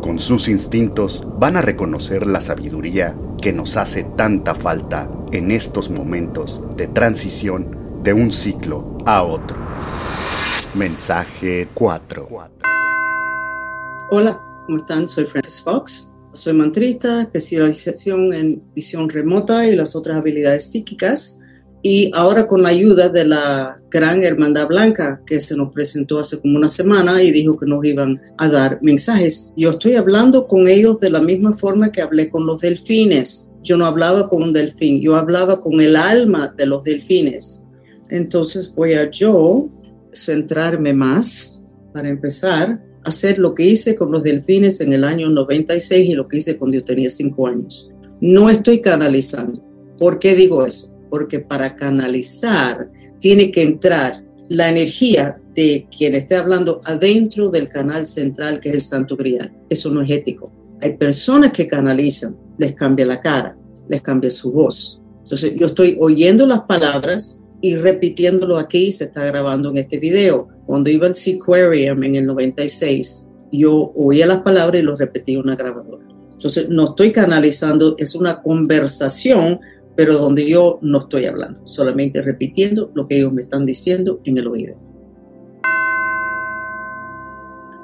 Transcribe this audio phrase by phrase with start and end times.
[0.00, 5.90] con sus instintos van a reconocer la sabiduría que nos hace tanta falta en estos
[5.90, 9.56] momentos de transición de un ciclo a otro.
[10.74, 12.28] Mensaje 4.
[14.10, 15.06] Hola, ¿cómo están?
[15.06, 16.12] Soy Francis Fox.
[16.32, 21.40] Soy mantrista, especialización en visión remota y las otras habilidades psíquicas
[21.82, 26.38] y ahora con la ayuda de la gran Hermandad Blanca que se nos presentó hace
[26.40, 29.52] como una semana y dijo que nos iban a dar mensajes.
[29.56, 33.52] Yo estoy hablando con ellos de la misma forma que hablé con los delfines.
[33.62, 37.64] Yo no hablaba con un delfín, yo hablaba con el alma de los delfines.
[38.10, 39.68] Entonces voy a yo
[40.12, 45.30] centrarme más para empezar a hacer lo que hice con los delfines en el año
[45.30, 47.88] 96 y lo que hice cuando yo tenía 5 años.
[48.20, 49.64] No estoy canalizando.
[49.98, 50.90] ¿Por qué digo eso?
[51.10, 58.06] Porque para canalizar tiene que entrar la energía de quien esté hablando adentro del canal
[58.06, 59.52] central que es el Santo Grial.
[59.68, 60.52] Eso no es ético.
[60.80, 63.56] Hay personas que canalizan, les cambia la cara,
[63.88, 65.02] les cambia su voz.
[65.22, 70.48] Entonces yo estoy oyendo las palabras y repitiéndolo aquí, se está grabando en este video.
[70.66, 75.56] Cuando iba al Seaquarium en el 96, yo oía las palabras y lo repetía una
[75.56, 76.06] grabadora.
[76.32, 79.60] Entonces no estoy canalizando, es una conversación
[79.96, 84.38] pero donde yo no estoy hablando, solamente repitiendo lo que ellos me están diciendo en
[84.38, 84.76] el oído.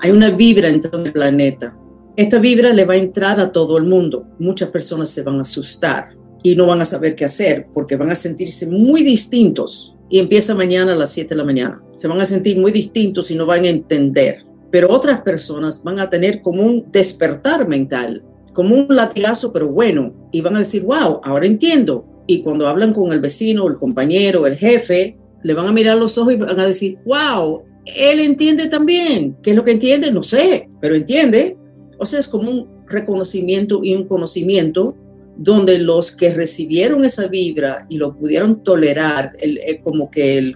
[0.00, 1.76] Hay una vibra en todo el planeta.
[2.16, 4.26] Esta vibra le va a entrar a todo el mundo.
[4.38, 8.10] Muchas personas se van a asustar y no van a saber qué hacer porque van
[8.10, 9.96] a sentirse muy distintos.
[10.08, 11.82] Y empieza mañana a las 7 de la mañana.
[11.94, 14.44] Se van a sentir muy distintos y no van a entender.
[14.70, 18.22] Pero otras personas van a tener como un despertar mental
[18.56, 22.06] como un latigazo, pero bueno, y van a decir, wow, ahora entiendo.
[22.26, 26.16] Y cuando hablan con el vecino, el compañero, el jefe, le van a mirar los
[26.16, 29.36] ojos y van a decir, wow, él entiende también.
[29.42, 30.10] ¿Qué es lo que entiende?
[30.10, 31.58] No sé, pero entiende.
[31.98, 34.96] O sea, es como un reconocimiento y un conocimiento
[35.36, 40.54] donde los que recibieron esa vibra y lo pudieron tolerar, eh, como que eh,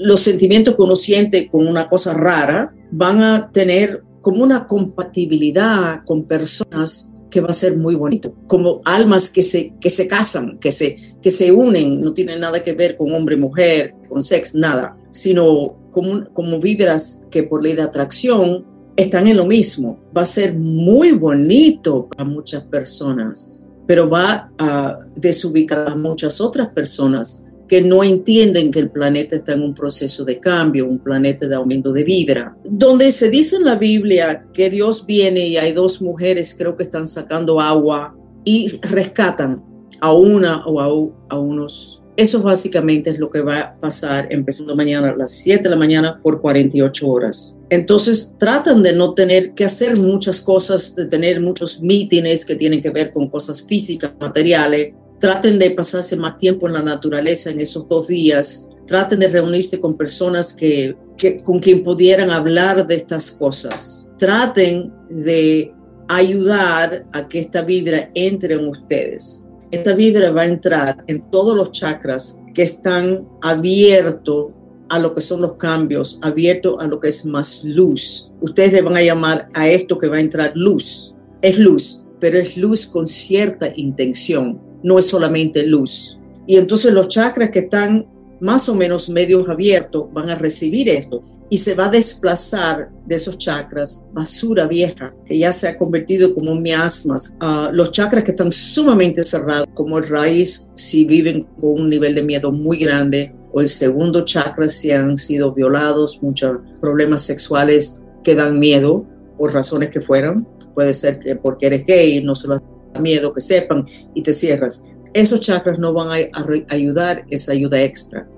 [0.00, 6.04] los sentimientos que uno siente con una cosa rara, van a tener como una compatibilidad
[6.04, 10.58] con personas que va a ser muy bonito, como almas que se, que se casan,
[10.58, 14.58] que se, que se unen, no tiene nada que ver con hombre, mujer, con sexo,
[14.58, 18.64] nada, sino como, como vibras que por ley de atracción
[18.96, 20.00] están en lo mismo.
[20.16, 26.68] Va a ser muy bonito para muchas personas, pero va a desubicar a muchas otras
[26.68, 31.46] personas que no entienden que el planeta está en un proceso de cambio, un planeta
[31.46, 32.56] de aumento de vibra.
[32.64, 36.84] Donde se dice en la Biblia que Dios viene y hay dos mujeres, creo que
[36.84, 39.62] están sacando agua y rescatan
[40.00, 42.02] a una o a, a unos.
[42.16, 45.76] Eso básicamente es lo que va a pasar empezando mañana a las 7 de la
[45.76, 47.56] mañana por 48 horas.
[47.70, 52.82] Entonces tratan de no tener que hacer muchas cosas, de tener muchos mítines que tienen
[52.82, 57.60] que ver con cosas físicas, materiales, Traten de pasarse más tiempo en la naturaleza en
[57.60, 58.70] esos dos días.
[58.86, 60.96] Traten de reunirse con personas que,
[61.42, 64.08] con quien pudieran hablar de estas cosas.
[64.16, 65.74] Traten de
[66.08, 69.44] ayudar a que esta vibra entre en ustedes.
[69.72, 74.52] Esta vibra va a entrar en todos los chakras que están abiertos
[74.88, 78.30] a lo que son los cambios, abiertos a lo que es más luz.
[78.40, 81.14] Ustedes le van a llamar a esto que va a entrar luz.
[81.42, 86.18] Es luz, pero es luz con cierta intención no es solamente luz.
[86.46, 88.06] Y entonces los chakras que están
[88.40, 93.16] más o menos medios abiertos van a recibir esto y se va a desplazar de
[93.16, 97.36] esos chakras basura vieja que ya se ha convertido como miasmas.
[97.72, 102.22] Los chakras que están sumamente cerrados, como el raíz, si viven con un nivel de
[102.22, 108.34] miedo muy grande, o el segundo chakra si han sido violados, muchos problemas sexuales que
[108.34, 109.06] dan miedo
[109.38, 110.46] por razones que fueran.
[110.74, 112.62] Puede ser que porque eres gay, no solo
[112.98, 114.84] miedo que sepan y te cierras.
[115.12, 118.28] Esos chakras no van a, ayudar esa ayuda extra.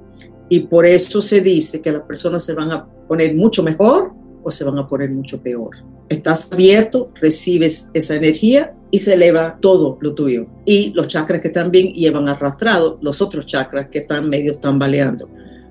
[0.48, 4.12] Y por eso se dice que las personas se van a poner mucho mejor
[4.42, 5.70] o se van a poner mucho peor.
[6.08, 10.46] Estás abierto, recibes esa energía y se eleva todo lo tuyo.
[10.64, 15.28] Y los chakras que están bien llevan arrastrado los otros chakras que están medio tambaleando.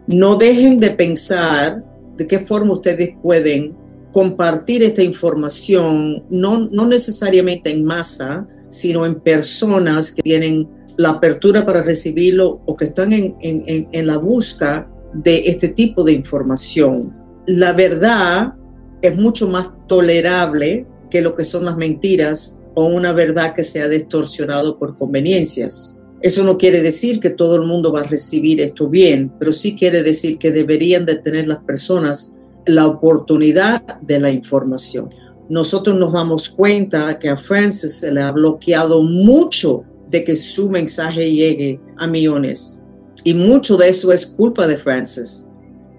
[0.07, 1.83] No dejen de pensar
[2.15, 3.75] de qué forma ustedes pueden
[4.12, 10.68] compartir esta información, no, no necesariamente en masa, sino en personas que tienen
[10.98, 16.04] la apertura para recibirlo o que están en, en, en la busca de este tipo
[16.04, 17.16] de información.
[17.45, 18.54] La verdad
[19.01, 23.81] es mucho más tolerable que lo que son las mentiras o una verdad que se
[23.81, 25.98] ha distorsionado por conveniencias.
[26.22, 29.75] Eso no quiere decir que todo el mundo va a recibir esto bien, pero sí
[29.75, 35.10] quiere decir que deberían de tener las personas la oportunidad de la información.
[35.50, 40.69] Nosotros nos damos cuenta que a Francis se le ha bloqueado mucho de que su
[40.69, 42.81] mensaje llegue a millones.
[43.24, 45.48] Y mucho de eso es culpa de Francis,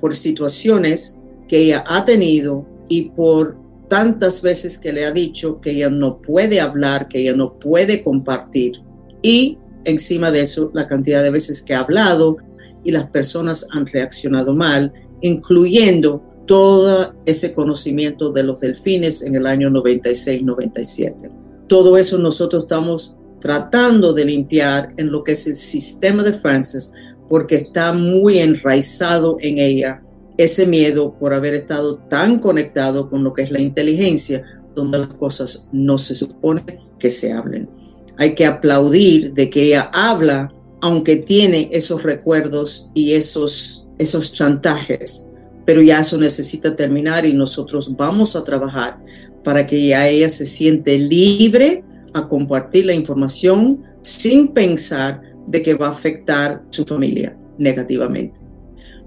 [0.01, 3.57] por situaciones que ella ha tenido y por
[3.89, 8.03] tantas veces que le ha dicho que ella no puede hablar, que ella no puede
[8.03, 8.81] compartir.
[9.21, 12.37] Y encima de eso, la cantidad de veces que ha hablado
[12.85, 19.47] y las personas han reaccionado mal, incluyendo todo ese conocimiento de los delfines en el
[19.47, 21.31] año 96-97.
[21.69, 26.93] Todo eso nosotros estamos tratando de limpiar en lo que es el sistema de Francis,
[27.29, 30.03] porque está muy enraizado en ella
[30.39, 34.43] ese miedo por haber estado tan conectado con lo que es la inteligencia,
[34.75, 37.71] donde las cosas no se supone que se hablen.
[38.17, 45.30] Hay que aplaudir de que ella habla, aunque tiene esos recuerdos y esos, esos chantajes,
[45.65, 48.99] pero ya eso necesita terminar y nosotros vamos a trabajar
[49.45, 55.75] para que ya ella se siente libre a compartir la información sin pensar de que
[55.75, 58.41] va a afectar su familia negativamente.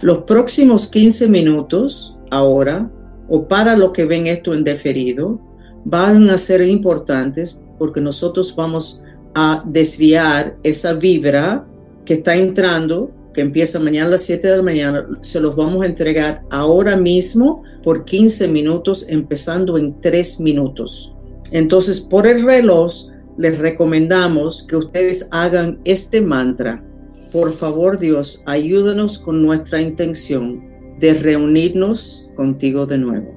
[0.01, 2.91] Los próximos 15 minutos, ahora,
[3.29, 5.39] o para los que ven esto en deferido,
[5.85, 9.01] van a ser importantes porque nosotros vamos
[9.33, 11.65] a desviar esa vibra
[12.05, 15.83] que está entrando, que empieza mañana a las 7 de la mañana, se los vamos
[15.83, 21.13] a entregar ahora mismo por 15 minutos, empezando en 3 minutos.
[21.51, 22.91] Entonces, por el reloj,
[23.37, 26.83] les recomendamos que ustedes hagan este mantra
[27.33, 30.63] por favor, Dios, ayúdanos con nuestra intención
[30.99, 33.33] de reunirnos contigo de nuevo.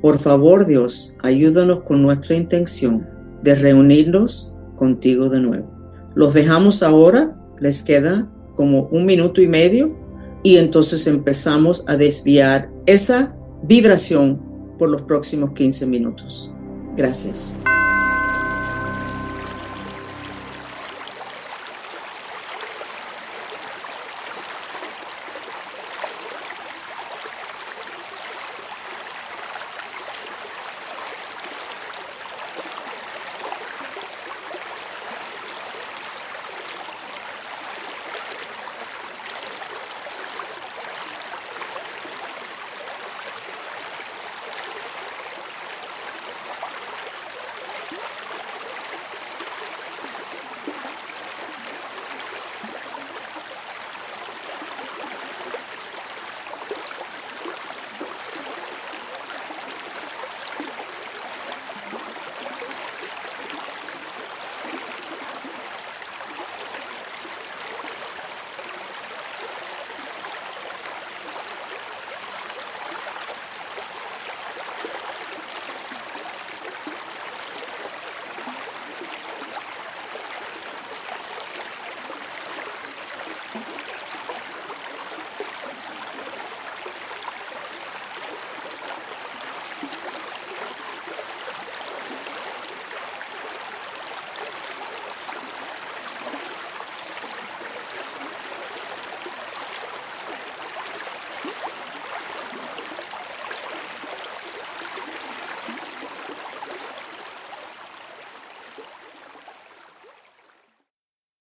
[0.00, 3.04] Por favor, Dios, ayúdanos con nuestra intención
[3.42, 5.68] de reunirnos contigo de nuevo.
[6.14, 9.92] Los dejamos ahora, les queda como un minuto y medio
[10.42, 14.40] y entonces empezamos a desviar esa vibración
[14.78, 16.50] por los próximos 15 minutos.
[16.96, 17.56] Gracias.